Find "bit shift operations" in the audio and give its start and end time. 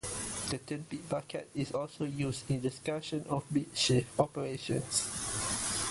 3.53-5.77